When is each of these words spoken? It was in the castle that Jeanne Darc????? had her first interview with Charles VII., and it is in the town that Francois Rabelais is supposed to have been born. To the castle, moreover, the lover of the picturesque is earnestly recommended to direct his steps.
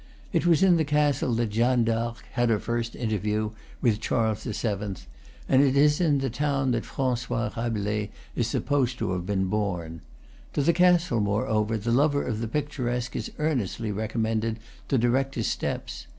It 0.33 0.47
was 0.47 0.63
in 0.63 0.77
the 0.77 0.83
castle 0.83 1.31
that 1.35 1.51
Jeanne 1.51 1.83
Darc????? 1.85 2.23
had 2.31 2.49
her 2.49 2.57
first 2.57 2.95
interview 2.95 3.51
with 3.83 3.99
Charles 3.99 4.43
VII., 4.45 4.95
and 5.47 5.61
it 5.61 5.77
is 5.77 6.01
in 6.01 6.17
the 6.17 6.29
town 6.31 6.71
that 6.71 6.85
Francois 6.87 7.51
Rabelais 7.55 8.09
is 8.35 8.47
supposed 8.47 8.97
to 8.97 9.11
have 9.11 9.27
been 9.27 9.45
born. 9.45 10.01
To 10.53 10.63
the 10.63 10.73
castle, 10.73 11.19
moreover, 11.19 11.77
the 11.77 11.91
lover 11.91 12.23
of 12.23 12.41
the 12.41 12.47
picturesque 12.47 13.15
is 13.15 13.31
earnestly 13.37 13.91
recommended 13.91 14.57
to 14.87 14.97
direct 14.97 15.35
his 15.35 15.45
steps. 15.45 16.07